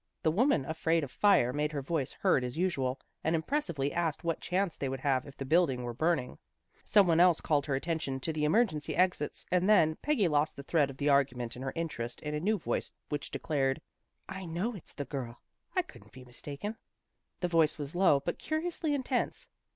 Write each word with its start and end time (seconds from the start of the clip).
The 0.23 0.31
woman 0.31 0.65
afraid 0.65 1.03
of 1.03 1.11
fire 1.11 1.53
made 1.53 1.71
her 1.73 1.81
voice 1.83 2.11
heard 2.11 2.43
as 2.43 2.57
usual, 2.57 2.99
and 3.23 3.35
impressively 3.35 3.93
asked 3.93 4.23
what 4.23 4.41
chance 4.41 4.75
they 4.75 4.89
would 4.89 5.01
have 5.01 5.27
if 5.27 5.37
the 5.37 5.45
building 5.45 5.83
were 5.83 5.93
burning. 5.93 6.39
Someone 6.83 7.19
else 7.19 7.39
called 7.39 7.67
her 7.67 7.75
attention 7.75 8.19
to 8.21 8.33
the 8.33 8.43
emer 8.43 8.65
gency 8.65 8.97
exits, 8.97 9.45
and 9.51 9.69
then 9.69 9.95
Peggy 10.01 10.27
lost 10.27 10.55
the 10.55 10.63
thread 10.63 10.89
of 10.89 10.97
the 10.97 11.09
argument 11.09 11.55
in 11.55 11.61
her 11.61 11.71
interest 11.75 12.19
in 12.21 12.33
a 12.33 12.39
new 12.39 12.57
voice 12.57 12.91
which 13.09 13.29
declared," 13.29 13.79
I 14.27 14.43
know 14.45 14.73
it's 14.73 14.93
the 14.95 15.05
girl. 15.05 15.39
I 15.75 15.83
couldn't 15.83 16.13
be 16.13 16.25
mistaken." 16.25 16.77
The 17.41 17.47
voice 17.47 17.77
was 17.77 17.93
low 17.93 18.21
but 18.21 18.39
curiously 18.39 18.95
intense. 18.95 19.49